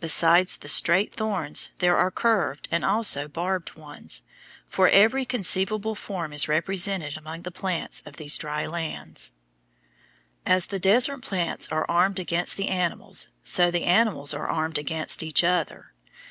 Besides 0.00 0.56
the 0.56 0.70
straight 0.70 1.14
thorns 1.14 1.68
there 1.80 1.98
are 1.98 2.10
curved 2.10 2.66
and 2.70 2.82
also 2.82 3.28
barbed 3.28 3.74
ones, 3.76 4.22
for 4.66 4.88
every 4.88 5.26
conceivable 5.26 5.94
form 5.94 6.32
is 6.32 6.48
represented 6.48 7.18
among 7.18 7.42
the 7.42 7.50
plants 7.50 8.02
of 8.06 8.16
these 8.16 8.38
dry 8.38 8.64
lands. 8.66 9.32
As 10.46 10.64
the 10.64 10.78
desert 10.80 11.20
plants 11.20 11.68
are 11.70 11.84
armed 11.90 12.18
against 12.18 12.56
the 12.56 12.68
animals, 12.68 13.28
so 13.44 13.70
the 13.70 13.84
animals 13.84 14.32
are 14.32 14.48
armed 14.48 14.78
against 14.78 15.22
each 15.22 15.44
other. 15.44 15.92